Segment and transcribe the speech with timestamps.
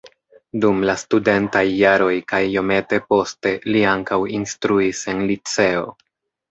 [0.61, 5.89] Dum la studentaj jaroj kaj iomete poste li ankaŭ instruis en liceo.